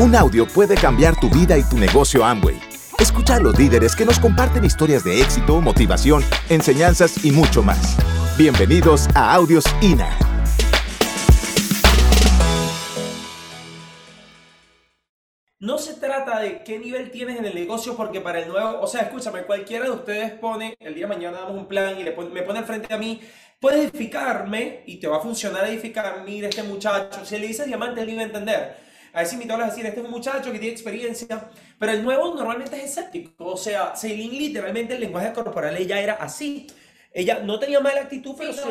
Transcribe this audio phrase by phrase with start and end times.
[0.00, 2.56] Un audio puede cambiar tu vida y tu negocio Amway.
[3.00, 7.96] Escucha a los líderes que nos comparten historias de éxito, motivación, enseñanzas y mucho más.
[8.38, 10.16] Bienvenidos a Audios INA.
[15.58, 18.86] No se trata de qué nivel tienes en el negocio, porque para el nuevo, o
[18.86, 22.14] sea, escúchame, cualquiera de ustedes pone, el día de mañana damos un plan y le
[22.16, 23.20] me pone al frente a mí,
[23.58, 28.02] puedes edificarme y te va a funcionar edificar, mira este muchacho, si le dices diamante,
[28.02, 28.87] él iba a entender.
[29.18, 32.36] A veces invitado a decir, este es un muchacho que tiene experiencia, pero el nuevo
[32.36, 33.46] normalmente es escéptico.
[33.46, 36.68] O sea, Celine literalmente el lenguaje corporal ella era así.
[37.12, 38.68] Ella no tenía mala actitud, pero, su,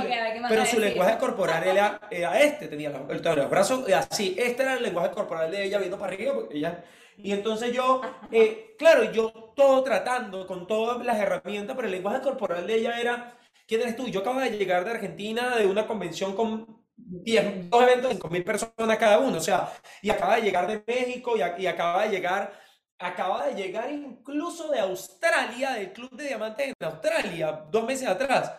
[0.47, 4.37] pero su lenguaje corporal era, era, este, tenía los, los brazos así.
[4.37, 6.81] Este era el lenguaje corporal de ella viendo para arriba, porque ella...
[7.17, 7.99] Y entonces yo,
[8.31, 13.01] eh, claro, yo todo tratando con todas las herramientas, pero el lenguaje corporal de ella
[13.01, 13.35] era,
[13.67, 14.07] ¿quién eres tú?
[14.07, 18.43] Yo acabo de llegar de Argentina de una convención con 10, dos eventos, 5 mil
[18.43, 22.09] personas cada uno, o sea, y acaba de llegar de México y, y, acaba de
[22.09, 22.59] llegar,
[22.97, 28.51] acaba de llegar incluso de Australia, del Club de Diamantes en Australia, dos meses atrás,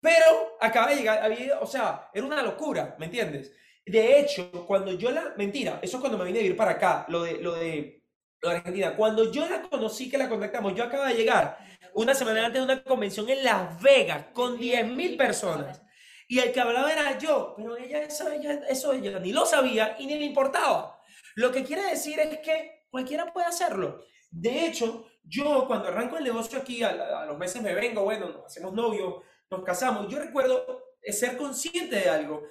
[0.00, 3.52] pero acaba de llegar, había, o sea, era una locura, ¿me entiendes?
[3.84, 7.04] De hecho, cuando yo la, mentira, eso es cuando me vine a vivir para acá,
[7.08, 8.04] lo de, lo de,
[8.40, 11.58] lo de Argentina, cuando yo la conocí, que la contactamos, yo acaba de llegar
[11.94, 15.82] una semana antes de una convención en Las Vegas con 10 mil personas
[16.30, 19.96] y el que hablaba era yo, pero ella eso, ella eso ella ni lo sabía
[19.98, 20.96] y ni le importaba.
[21.34, 24.04] Lo que quiere decir es que cualquiera puede hacerlo.
[24.30, 28.46] De hecho, yo cuando arranco el negocio aquí, a, los meses me vengo, bueno, nos
[28.46, 32.44] hacemos novios, nos casamos, yo recuerdo ser consciente de algo.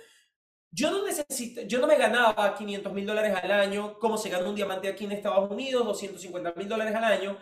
[0.69, 4.49] Yo no necesito, yo no me ganaba 500 mil dólares al año, como se gana
[4.49, 7.37] un diamante aquí en Estados Unidos, 250 mil dólares al año,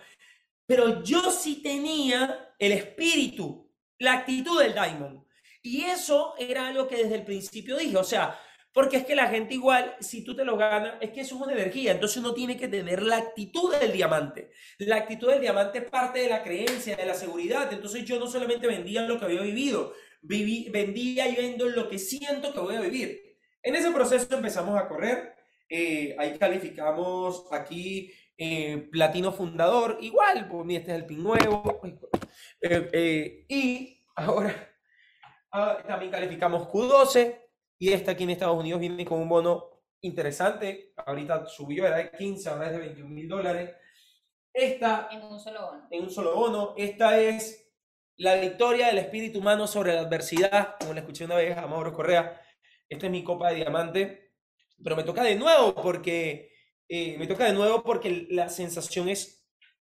[0.67, 5.26] pero yo sí tenía el espíritu, la actitud del diamond.
[5.61, 8.39] Y eso era algo que desde el principio dije, o sea,
[8.77, 11.41] porque es que la gente igual, si tú te lo ganas, es que eso es
[11.41, 14.51] una energía, entonces uno tiene que tener la actitud del diamante.
[14.77, 18.27] La actitud del diamante es parte de la creencia, de la seguridad, entonces yo no
[18.27, 22.75] solamente vendía lo que había vivido, viví, vendía y vendo lo que siento que voy
[22.75, 23.19] a vivir.
[23.63, 25.33] En ese proceso empezamos a correr,
[25.67, 31.81] eh, ahí calificamos aquí eh, platino fundador, igual, pues este es el pin nuevo,
[32.61, 34.76] eh, y ahora
[35.51, 37.41] Ah, también calificamos Q12
[37.79, 40.93] y esta aquí en Estados Unidos viene con un bono interesante.
[40.97, 43.75] Ahorita subió, era de 15, ahora es de 21 mil dólares.
[44.53, 45.07] Esta.
[45.11, 45.87] En un solo bono.
[45.91, 46.73] En un solo bono.
[46.77, 47.71] Esta es
[48.17, 51.93] la victoria del espíritu humano sobre la adversidad, como le escuché una vez a Mauro
[51.93, 52.41] Correa.
[52.89, 54.33] Esta es mi copa de diamante.
[54.83, 56.51] Pero me toca de nuevo porque.
[56.89, 59.45] Eh, me toca de nuevo porque la sensación es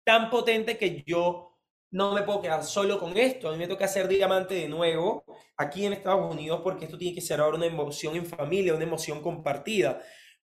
[0.03, 1.52] tan potente que yo
[1.93, 3.47] no me puedo quedar solo con esto.
[3.47, 5.23] A mí me toca hacer diamante de nuevo
[5.55, 8.83] aquí en Estados Unidos porque esto tiene que ser ahora una emoción en familia, una
[8.83, 10.01] emoción compartida.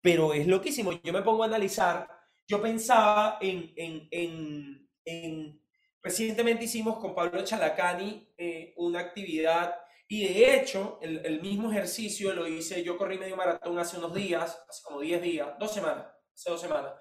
[0.01, 0.93] Pero es loquísimo.
[1.03, 2.09] Yo me pongo a analizar.
[2.47, 5.61] Yo pensaba en, en, en,
[6.01, 9.75] recientemente hicimos con Pablo Chalacani eh, una actividad
[10.07, 14.15] y de hecho el, el, mismo ejercicio lo hice, yo corrí medio maratón hace unos
[14.15, 16.93] días, hace como 10 días, dos semanas, hace dos semanas.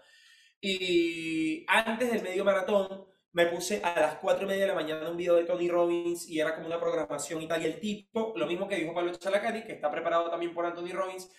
[0.62, 5.10] Y antes del medio maratón me puse a las 4 y media de la mañana
[5.10, 7.62] un video de Tony Robbins y era como una programación y tal.
[7.62, 10.92] Y el tipo, lo mismo que dijo Pablo Chalacani, que está preparado también por Anthony
[10.92, 11.30] Robbins,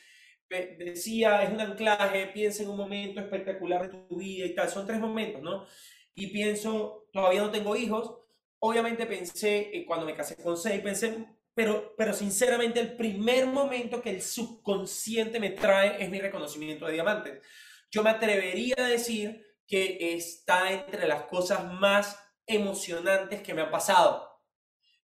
[0.48, 4.69] decía, es un anclaje, piensa en un momento espectacular de tu vida y tal.
[4.69, 5.66] Son tres momentos, ¿no?
[6.14, 8.19] Y pienso, todavía no tengo hijos.
[8.59, 14.00] Obviamente pensé, eh, cuando me casé con seis, pensé, pero, pero sinceramente el primer momento
[14.00, 17.42] que el subconsciente me trae es mi reconocimiento de diamantes.
[17.91, 23.71] Yo me atrevería a decir que está entre las cosas más emocionantes que me han
[23.71, 24.41] pasado.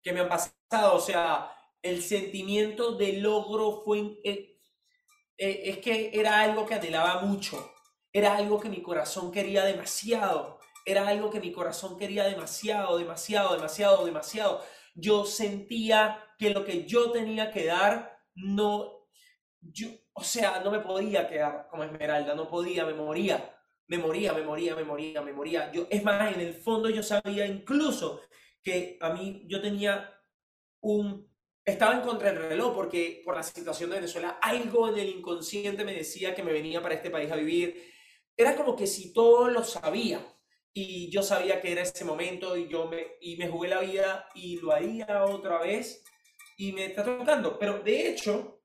[0.02, 1.52] Que me han pasado, o sea,
[1.82, 4.20] el sentimiento de logro fue...
[4.24, 4.52] Eh,
[5.38, 7.74] eh, es que era algo que anhelaba mucho,
[8.14, 13.54] era algo que mi corazón quería demasiado, era algo que mi corazón quería demasiado, demasiado,
[13.56, 14.64] demasiado, demasiado.
[14.94, 19.10] Yo sentía que lo que yo tenía que dar no,
[19.60, 23.54] yo, o sea, no me podía quedar como Esmeralda, no podía, me moría
[23.87, 25.72] me moría, me moría, me moría, me moría.
[25.72, 28.22] Yo, es más, en el fondo yo sabía incluso
[28.64, 30.11] que a mí yo tenía
[30.82, 31.34] un...
[31.64, 35.84] Estaba en contra del reloj porque por la situación de Venezuela algo en el inconsciente
[35.84, 37.91] me decía que me venía para este país a vivir.
[38.37, 40.23] Era como que si todo lo sabía
[40.73, 44.29] y yo sabía que era ese momento y yo me, y me jugué la vida
[44.35, 46.03] y lo haría otra vez
[46.58, 47.58] y me está tocando.
[47.58, 48.61] Pero de hecho,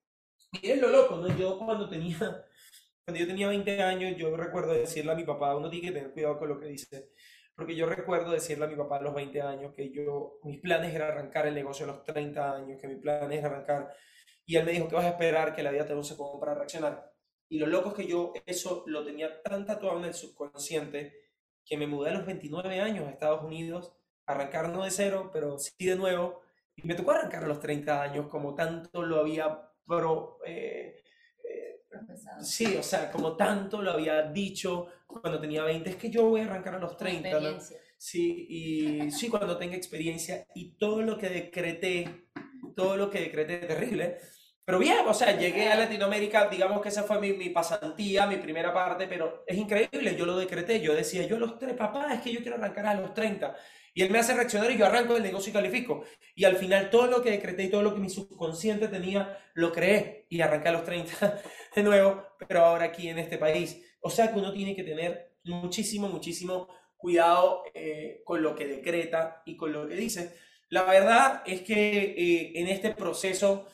[0.61, 1.35] miren lo loco, ¿no?
[1.39, 2.45] Yo cuando tenía
[3.11, 6.13] cuando yo tenía 20 años, yo recuerdo decirle a mi papá, uno tiene que tener
[6.13, 7.11] cuidado con lo que dice,
[7.57, 10.95] porque yo recuerdo decirle a mi papá a los 20 años que yo, mis planes
[10.95, 13.93] era arrancar el negocio a los 30 años, que mi plan es arrancar,
[14.47, 16.55] y él me dijo, que vas a esperar que la vida te use como para
[16.55, 17.13] reaccionar?
[17.49, 21.13] Y lo loco es que yo eso lo tenía tan tatuado en el subconsciente
[21.65, 23.93] que me mudé a los 29 años a Estados Unidos,
[24.25, 26.43] arrancar no de cero, pero sí de nuevo.
[26.77, 31.00] Y me tocó arrancar a los 30 años, como tanto lo había pro, eh,
[32.43, 36.41] Sí, o sea, como tanto lo había dicho cuando tenía 20, es que yo voy
[36.41, 37.59] a arrancar a los 30, ¿no?
[37.99, 42.29] Sí, y sí, cuando tenga experiencia y todo lo que decreté,
[42.75, 44.19] todo lo que decreté terrible,
[44.65, 48.37] pero bien, o sea, llegué a Latinoamérica, digamos que esa fue mi, mi, pasantía, mi
[48.37, 52.15] primera parte, pero es increíble, yo lo decreté, yo decía, yo a los tres, papá,
[52.15, 53.57] es que yo quiero arrancar a los 30.
[53.95, 56.05] Y él me hace reaccionar y yo arranco el negocio y califico.
[56.35, 59.73] Y al final todo lo que decreté y todo lo que mi subconsciente tenía, lo
[59.73, 61.43] creé y arranqué a los 30
[61.75, 63.83] de nuevo, pero ahora aquí en este país.
[64.01, 69.43] O sea que uno tiene que tener muchísimo, muchísimo cuidado eh, con lo que decreta
[69.45, 70.37] y con lo que dice.
[70.69, 73.67] La verdad es que eh, en este proceso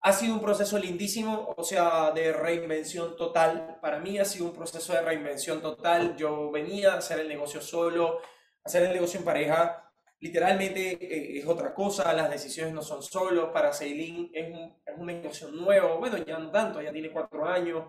[0.00, 3.78] ha sido un proceso lindísimo, o sea, de reinvención total.
[3.82, 6.16] Para mí ha sido un proceso de reinvención total.
[6.16, 8.20] Yo venía a hacer el negocio solo,
[8.66, 9.82] hacer el negocio en pareja.
[10.20, 13.52] Literalmente eh, es otra cosa, las decisiones no son solo.
[13.52, 17.46] Para Ceilín es un, es un negocio nuevo, bueno, ya no tanto, ya tiene cuatro
[17.46, 17.84] años.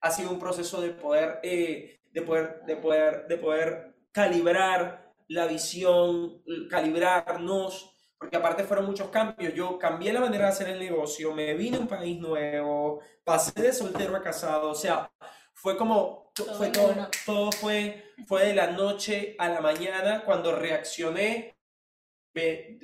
[0.00, 5.46] Ha sido un proceso de poder, eh, de poder, de poder, de poder calibrar la
[5.46, 7.94] visión, calibrarnos
[8.24, 9.52] porque aparte fueron muchos cambios.
[9.52, 13.60] Yo cambié la manera de hacer el negocio, me vine a un país nuevo, pasé
[13.60, 15.10] de soltero a casado, o sea,
[15.54, 20.54] fue como, todo fue todo, todo fue, fue de la noche a la mañana cuando
[20.54, 21.56] reaccioné,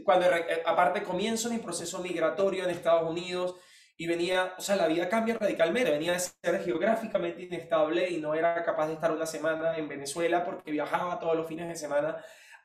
[0.04, 0.26] cuando
[0.64, 3.56] aparte comienzo mi proceso migratorio en Estados Unidos
[3.96, 8.34] y venía, o sea, la vida cambia radicalmente, venía de ser geográficamente inestable y no
[8.34, 12.16] era capaz de estar una semana en Venezuela porque viajaba todos los fines de semana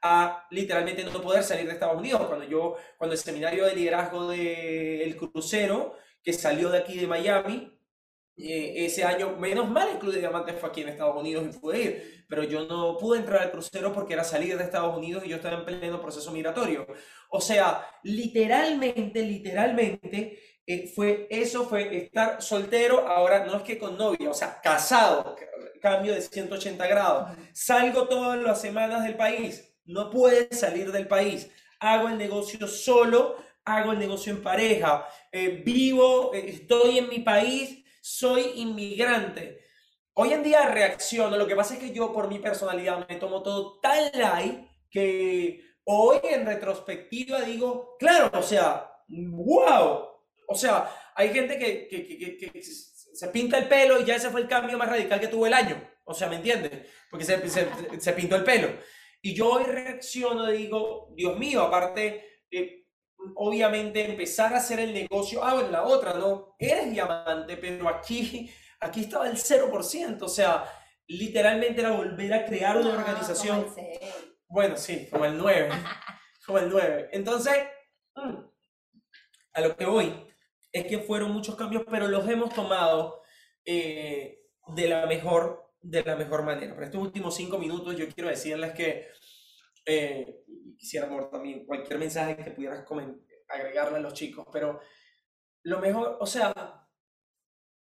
[0.01, 2.21] a literalmente no poder salir de Estados Unidos.
[2.27, 7.74] Cuando yo, cuando el seminario de liderazgo del crucero, que salió de aquí de Miami,
[8.37, 11.57] eh, ese año, menos mal el Club de Diamantes fue aquí en Estados Unidos y
[11.57, 15.23] pude ir, pero yo no pude entrar al crucero porque era salir de Estados Unidos
[15.25, 16.85] y yo estaba en pleno proceso migratorio.
[17.29, 23.97] O sea, literalmente, literalmente, eh, fue eso, fue estar soltero, ahora no es que con
[23.97, 25.35] novia, o sea, casado,
[25.81, 27.37] cambio de 180 grados.
[27.53, 31.49] Salgo todas las semanas del país, no puede salir del país.
[31.79, 37.19] Hago el negocio solo, hago el negocio en pareja, eh, vivo, eh, estoy en mi
[37.19, 39.65] país, soy inmigrante.
[40.13, 43.41] Hoy en día reacciono, lo que pasa es que yo por mi personalidad me tomo
[43.41, 50.07] todo tan light que hoy en retrospectiva digo, claro, o sea, wow,
[50.47, 54.77] o sea, hay gente que, se pinta el pelo y ya ese fue el cambio
[54.77, 55.75] más radical que tuvo el año.
[56.03, 56.87] O sea, ¿me entiendes?
[57.09, 57.67] Porque se, se,
[57.99, 58.69] se pintó el pelo.
[59.19, 62.84] Y yo hoy reacciono y digo, Dios mío, aparte, eh,
[63.35, 66.55] obviamente empezar a hacer el negocio, ah, bueno, la otra, ¿no?
[66.59, 68.49] Eres diamante, pero aquí,
[68.79, 70.63] aquí estaba el 0%, o sea,
[71.07, 73.67] literalmente era volver a crear una organización.
[74.47, 75.69] Bueno, sí, como el 9,
[76.45, 77.09] como el 9.
[77.11, 77.55] Entonces,
[78.15, 78.35] mm,
[79.53, 80.13] a lo que voy
[80.71, 83.21] es que fueron muchos cambios, pero los hemos tomado
[83.63, 86.73] eh, de la mejor de la mejor manera.
[86.73, 89.07] Para estos últimos cinco minutos yo quiero decirles que
[89.85, 90.43] eh,
[90.77, 92.85] quisiera también cualquier mensaje que pudieras
[93.47, 94.79] agregarle a los chicos, pero
[95.63, 96.53] lo mejor, o sea,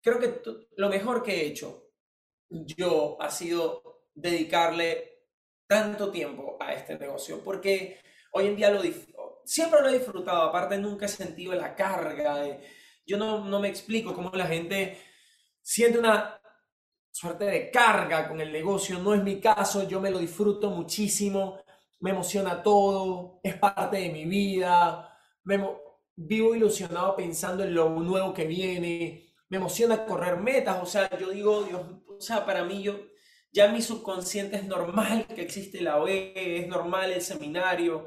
[0.02, 0.42] creo que
[0.78, 1.92] lo mejor que he hecho
[2.50, 5.26] yo ha sido dedicarle
[5.68, 8.00] tanto tiempo a este negocio, porque
[8.34, 8.82] hoy en día lo
[9.46, 12.60] siempre lo he disfrutado, aparte nunca he sentido la carga de,
[13.06, 15.00] yo no, no me explico cómo la gente
[15.62, 16.40] siente una
[17.12, 19.00] suerte de carga con el negocio.
[19.00, 21.60] No es mi caso, yo me lo disfruto muchísimo,
[22.00, 25.60] me emociona todo, es parte de mi vida, me,
[26.16, 31.30] vivo ilusionado pensando en lo nuevo que viene, me emociona correr metas, o sea, yo
[31.30, 33.00] digo, Dios, o sea, para mí yo,
[33.52, 38.06] ya mi subconsciente es normal que existe la OE, es normal el seminario,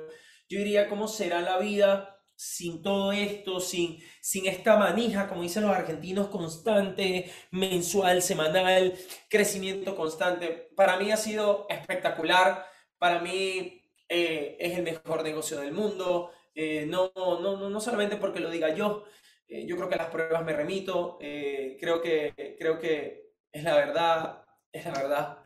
[0.49, 2.09] yo diría, ¿cómo será la vida?
[2.35, 8.95] sin todo esto, sin, sin esta manija, como dicen los argentinos, constante, mensual, semanal,
[9.29, 10.71] crecimiento constante.
[10.75, 12.67] Para mí ha sido espectacular,
[12.99, 18.41] para mí eh, es el mejor negocio del mundo, eh, no, no, no, solamente porque
[18.41, 19.05] lo diga yo,
[19.49, 24.45] eh, yo creo que las pruebas me remito, creo, que, creo que es la verdad,
[24.71, 25.39] es la verdad.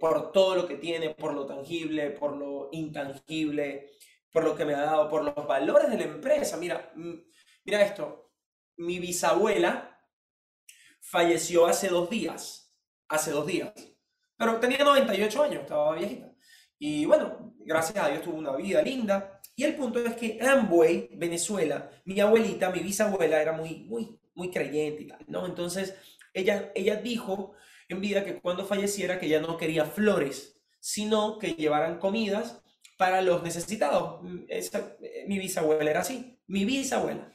[0.00, 3.90] por todo lo que tiene, por lo tangible, por lo intangible,
[4.30, 6.56] por lo que me ha dado, por los valores de la empresa.
[6.58, 6.92] Mira,
[7.64, 8.32] mira esto,
[8.76, 9.98] mi bisabuela
[11.00, 12.74] falleció hace dos días,
[13.08, 13.72] hace dos días,
[14.36, 16.35] pero tenía 98 años, estaba viejita.
[16.78, 19.40] Y bueno, gracias a Dios tuvo una vida linda.
[19.54, 24.50] Y el punto es que Amway, Venezuela, mi abuelita, mi bisabuela era muy, muy, muy
[24.50, 25.46] creyente y tal, ¿no?
[25.46, 25.94] Entonces,
[26.34, 27.54] ella, ella dijo
[27.88, 32.62] en vida que cuando falleciera que ella no quería flores, sino que llevaran comidas
[32.96, 34.22] para los necesitados.
[34.22, 37.32] mi bisabuela era así, mi bisabuela.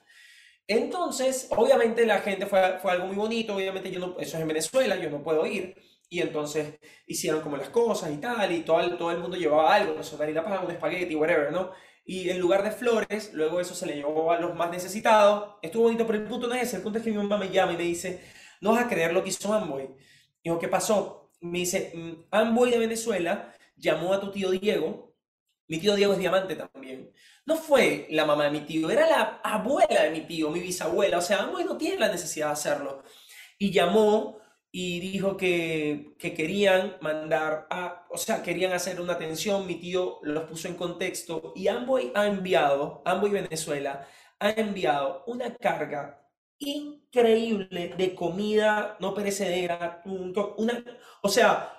[0.68, 4.96] Entonces, obviamente la gente fue, fue algo muy bonito, obviamente yo eso es en Venezuela,
[4.96, 5.76] yo no puedo ir.
[6.12, 6.78] Y entonces
[7.08, 10.16] hicieron como las cosas y tal, y todo todo el mundo llevaba algo, no sé,
[10.18, 11.72] una para un espagueti, whatever, ¿no?
[12.04, 15.56] Y en lugar de flores, luego eso se le llevó a los más necesitados.
[15.62, 16.78] Estuvo bonito, pero el punto no es ese.
[16.78, 18.22] El punto es que mi mamá me llama y me dice,
[18.60, 19.90] no vas a creer lo que hizo Amboy.
[20.44, 21.32] Digo, ¿qué pasó?
[21.40, 25.16] Me dice, mm, Amboy de Venezuela llamó a tu tío Diego.
[25.68, 27.14] Mi tío Diego es diamante también.
[27.46, 31.20] No fue la mamá de mi tío, era la abuela de mi tío, mi bisabuela.
[31.20, 33.04] O sea, Amboy no tiene la necesidad de hacerlo.
[33.58, 34.41] Y llamó
[34.72, 40.20] y dijo que, que, querían mandar a, o sea, querían hacer una atención, mi tío
[40.24, 44.08] los puso en contexto y Amboy ha enviado, Amboy Venezuela,
[44.40, 46.22] ha enviado una carga
[46.62, 50.84] increíble de comida no perecedera, una,
[51.22, 51.74] o sea,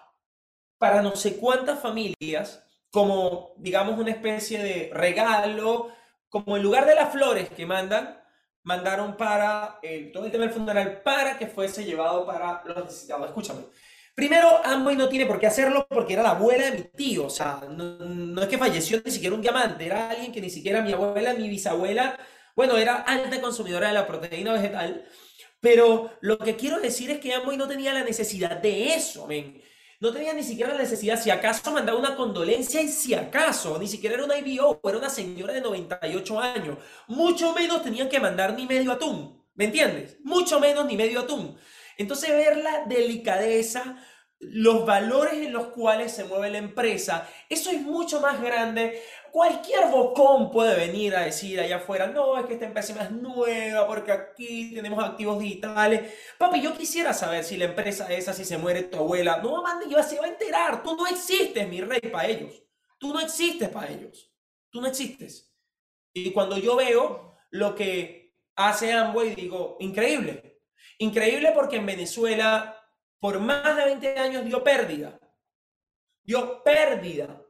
[0.76, 5.88] para no sé cuántas familias, como digamos una especie de regalo,
[6.28, 8.21] como en lugar de las flores que mandan,
[8.64, 13.26] mandaron para el, todo el tema del funeral para que fuese llevado para los necesitados.
[13.26, 13.62] Escúchame.
[14.14, 17.26] Primero, Amway no tiene por qué hacerlo porque era la abuela de mi tío.
[17.26, 20.82] O sea, no, es que falleció ni siquiera un diamante, era alguien que ni siquiera
[20.82, 22.18] mi abuela, mi bisabuela,
[22.54, 25.04] bueno, era alta consumidora de la proteína vegetal.
[25.60, 29.26] Pero lo que quiero decir es que Amway no tenía la necesidad de eso,
[30.02, 33.86] no tenía ni siquiera la necesidad, si acaso mandaba una condolencia y si acaso, ni
[33.86, 38.54] siquiera era una IBO, era una señora de 98 años, mucho menos tenían que mandar
[38.54, 40.16] ni medio atún, ¿me entiendes?
[40.24, 41.56] Mucho menos ni medio atún.
[41.96, 43.96] Entonces ver la delicadeza,
[44.42, 49.00] los valores en los cuales se mueve la empresa, eso es mucho más grande
[49.32, 53.86] Cualquier bocón puede venir a decir allá afuera, no, es que esta empresa es nueva
[53.86, 56.12] porque aquí tenemos activos digitales.
[56.36, 59.86] Papi, yo quisiera saber si la empresa esa, si se muere tu abuela, no, mande,
[60.02, 60.82] se va a enterar.
[60.82, 62.62] Tú no existes, mi rey, para ellos.
[62.98, 64.30] Tú no existes para ellos.
[64.68, 65.50] Tú no existes.
[66.12, 70.60] Y cuando yo veo lo que hace Amway, digo, increíble.
[70.98, 72.81] Increíble porque en Venezuela,
[73.22, 75.16] por más de 20 años, dio pérdida.
[76.24, 77.40] Dio pérdida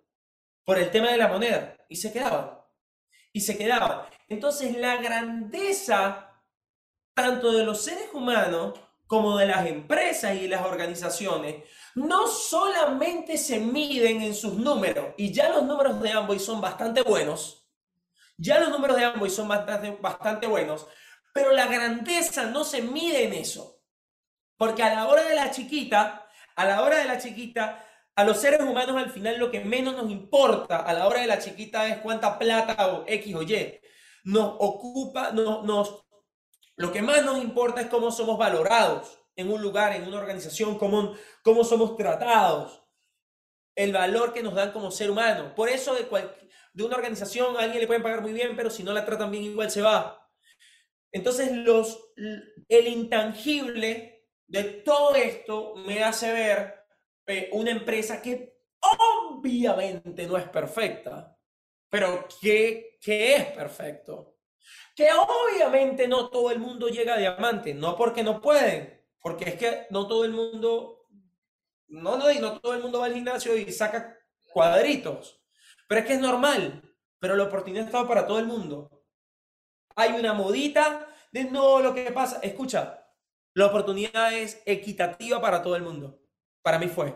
[0.67, 2.59] por el tema de la moneda y se quedaban.
[3.33, 4.03] Y se quedaban.
[4.29, 6.31] Entonces la grandeza
[7.15, 11.65] tanto de los seres humanos como de las empresas y las organizaciones
[11.95, 17.01] no solamente se miden en sus números, y ya los números de Amboy son bastante
[17.01, 17.67] buenos,
[18.37, 20.87] ya los números de Amboy son bastante, bastante buenos,
[21.33, 23.82] pero la grandeza no se mide en eso.
[24.63, 28.37] Porque a la hora de la chiquita, a la hora de la chiquita, a los
[28.37, 31.89] seres humanos al final lo que menos nos importa a la hora de la chiquita
[31.89, 33.81] es cuánta plata o X o Y.
[34.23, 36.05] Nos ocupa, no, nos,
[36.77, 40.79] lo que más nos importa es cómo somos valorados en un lugar, en una organización,
[40.79, 42.85] cómo, cómo somos tratados,
[43.75, 45.57] el valor que nos dan como ser humano.
[45.57, 46.07] Por eso de,
[46.73, 49.33] de una organización a alguien le pueden pagar muy bien, pero si no la tratan
[49.33, 50.31] bien igual se va.
[51.11, 52.13] Entonces los,
[52.69, 54.12] el intangible
[54.53, 56.85] de todo esto me hace ver
[57.27, 58.59] eh, una empresa que
[59.31, 61.35] obviamente no es perfecta,
[61.89, 64.37] pero que, que es perfecto.
[64.95, 69.55] Que obviamente no todo el mundo llega a diamante, no porque no pueden, porque es
[69.55, 71.07] que no todo el mundo,
[71.89, 74.19] no, no, no todo el mundo va al gimnasio y saca
[74.53, 75.43] cuadritos,
[75.89, 79.03] pero es que es normal, pero la oportunidad está para todo el mundo.
[79.97, 83.02] Hay una modita de no lo que pasa, escucha,
[83.55, 86.19] la oportunidad es equitativa para todo el mundo.
[86.63, 87.15] Para mí fue.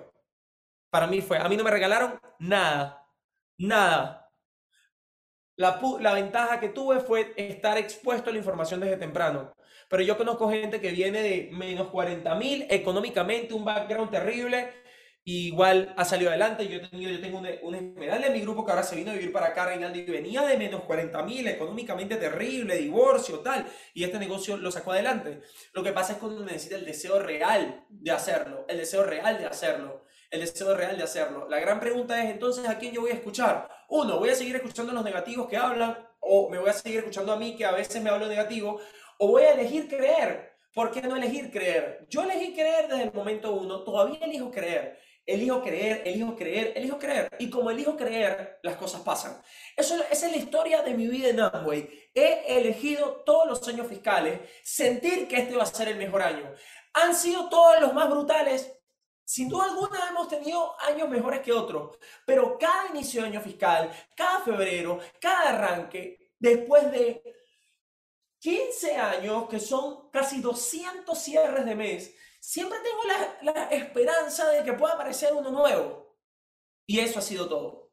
[0.90, 1.38] Para mí fue.
[1.38, 3.06] A mí no me regalaron nada.
[3.58, 4.30] Nada.
[5.56, 9.54] La, la, ventaja que tuve fue estar expuesto a la información desde temprano.
[9.88, 14.70] Pero yo conozco gente que viene de menos 40 mil económicamente, un background terrible,
[15.26, 16.66] igual ha salido adelante.
[16.68, 19.14] Yo, tenido, yo tengo un, un esmeralda en mi grupo que ahora se vino a
[19.14, 24.04] vivir para acá, reinando, y venía de menos 40 mil, económicamente terrible, divorcio, tal, y
[24.04, 25.42] este negocio lo sacó adelante.
[25.74, 29.46] Lo que pasa es cuando necesita el deseo real de hacerlo, el deseo real de
[29.46, 31.48] hacerlo el deseo real de hacerlo.
[31.48, 33.68] La gran pregunta es entonces a quién yo voy a escuchar.
[33.88, 37.32] Uno, voy a seguir escuchando los negativos que hablan o me voy a seguir escuchando
[37.32, 38.80] a mí que a veces me hablo negativo
[39.18, 40.56] o voy a elegir creer.
[40.74, 42.06] ¿Por qué no elegir creer?
[42.10, 44.98] Yo elegí creer desde el momento uno, todavía elijo creer.
[45.26, 47.28] Elijo creer, elijo creer, elijo creer.
[47.40, 49.42] Y como elijo creer, las cosas pasan.
[49.76, 52.10] Eso, esa es la historia de mi vida en Amway.
[52.14, 56.54] He elegido todos los años fiscales, sentir que este va a ser el mejor año.
[56.94, 58.72] Han sido todos los más brutales,
[59.24, 63.90] sin duda alguna hemos tenido años mejores que otros, pero cada inicio de año fiscal,
[64.14, 67.22] cada febrero, cada arranque, después de
[68.38, 72.14] 15 años, que son casi 200 cierres de mes,
[72.46, 76.16] siempre tengo la, la esperanza de que pueda aparecer uno nuevo.
[76.86, 77.90] Y eso ha sido todo.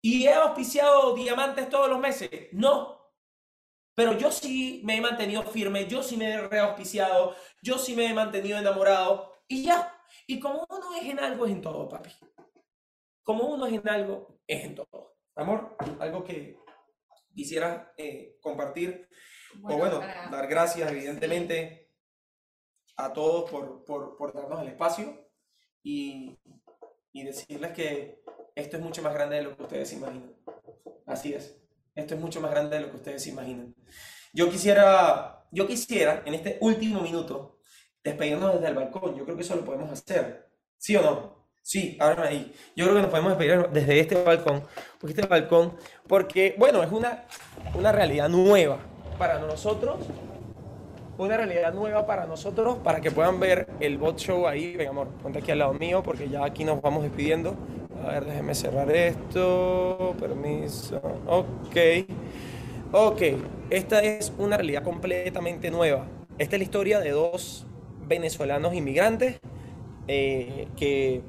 [0.00, 2.30] ¿Y he auspiciado diamantes todos los meses?
[2.52, 3.12] No.
[3.96, 8.06] Pero yo sí me he mantenido firme, yo sí me he reauspiciado, yo sí me
[8.06, 9.92] he mantenido enamorado y ya.
[10.28, 12.10] Y como uno es en algo, es en todo, papi.
[13.24, 15.16] Como uno es en algo, es en todo.
[15.34, 16.56] Amor, algo que
[17.34, 19.08] quisiera eh, compartir.
[19.64, 21.89] o bueno, dar gracias, evidentemente,
[23.04, 25.28] a todos por, por, por darnos el espacio
[25.82, 26.38] y,
[27.12, 28.22] y decirles que
[28.54, 30.34] esto es mucho más grande de lo que ustedes imaginan.
[31.06, 31.56] Así es.
[31.94, 33.74] Esto es mucho más grande de lo que ustedes imaginan.
[34.32, 37.58] Yo quisiera, yo quisiera en este último minuto
[38.02, 39.16] despedirnos desde el balcón.
[39.16, 40.48] Yo creo que eso lo podemos hacer.
[40.78, 41.40] ¿Sí o no?
[41.62, 42.54] Sí, ahora ahí.
[42.74, 44.62] Yo creo que nos podemos despedir desde este balcón,
[44.98, 45.76] porque este balcón,
[46.08, 47.26] porque, bueno, es una,
[47.74, 48.78] una realidad nueva
[49.18, 49.98] para nosotros,
[51.20, 54.74] una realidad nueva para nosotros, para que puedan ver el bot show ahí.
[54.76, 57.54] Venga, amor, ponte aquí al lado mío, porque ya aquí nos vamos despidiendo.
[58.02, 61.76] A ver, déjeme cerrar esto, permiso, ok.
[62.92, 63.22] Ok,
[63.68, 66.06] esta es una realidad completamente nueva.
[66.38, 67.66] Esta es la historia de dos
[68.08, 69.40] venezolanos inmigrantes
[70.08, 71.20] eh, que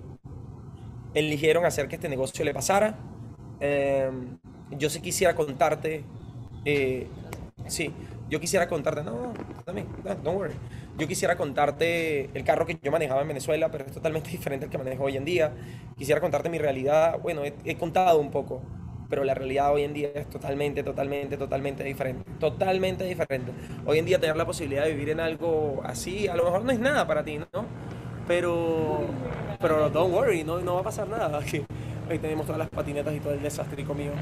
[1.14, 2.98] eligieron hacer que este negocio le pasara.
[3.60, 4.38] Em,
[4.72, 6.04] yo sí quisiera contarte,
[6.64, 7.08] eh,
[7.68, 7.94] sí,
[8.32, 9.34] yo quisiera contarte, no,
[9.66, 10.54] también, no, don't worry.
[10.98, 14.72] Yo quisiera contarte el carro que yo manejaba en Venezuela, pero es totalmente diferente al
[14.72, 15.54] que manejo hoy en día.
[15.98, 18.62] Quisiera contarte mi realidad, bueno, he, he contado un poco,
[19.10, 22.24] pero la realidad hoy en día es totalmente, totalmente, totalmente diferente.
[22.40, 23.52] Totalmente diferente.
[23.86, 26.72] Hoy en día tener la posibilidad de vivir en algo así, a lo mejor no
[26.72, 27.66] es nada para ti, ¿no?
[28.30, 29.02] Pero,
[29.60, 31.38] pero don't worry, no, no va a pasar nada.
[31.44, 31.66] Aquí,
[32.10, 34.14] hoy tenemos todas las patinetas y todo el desastre mío.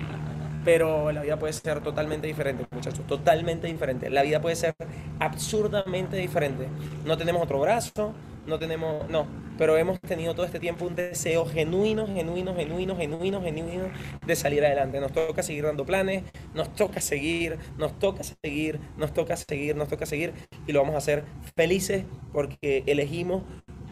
[0.65, 4.09] Pero la vida puede ser totalmente diferente, muchachos, totalmente diferente.
[4.09, 4.75] La vida puede ser
[5.19, 6.67] absurdamente diferente.
[7.05, 8.13] No tenemos otro brazo,
[8.45, 13.41] no tenemos, no, pero hemos tenido todo este tiempo un deseo genuino, genuino, genuino, genuino,
[13.41, 13.83] genuino
[14.25, 14.99] de salir adelante.
[14.99, 19.87] Nos toca seguir dando planes, nos toca seguir, nos toca seguir, nos toca seguir, nos
[19.87, 20.33] toca seguir
[20.67, 21.23] y lo vamos a hacer
[21.55, 23.43] felices porque elegimos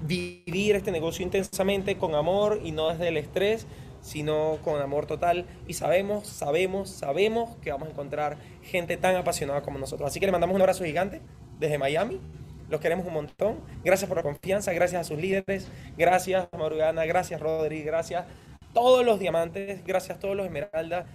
[0.06, 3.68] vivir este negocio intensamente con amor y no desde el estrés,
[4.08, 5.46] sino con amor total.
[5.67, 10.08] Y sabemos, sabemos, sabemos que vamos a encontrar gente tan apasionada como nosotros.
[10.08, 11.22] Así que le mandamos un abrazo gigante
[11.60, 12.22] desde Miami.
[12.70, 13.60] Los queremos un montón.
[13.84, 15.67] Gracias por la confianza, gracias a sus líderes,
[15.98, 18.26] gracias Morgana, gracias Rodri, gracias
[18.74, 21.06] todos los diamantes, gracias a todos los esmeraldas.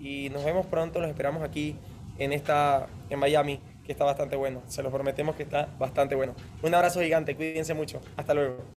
[0.00, 1.76] Y nos vemos pronto, los esperamos aquí
[2.18, 4.62] en esta en Miami que está bastante bueno.
[4.66, 6.34] Se lo prometemos que está bastante bueno.
[6.62, 8.00] Un abrazo gigante, cuídense mucho.
[8.16, 8.79] Hasta luego.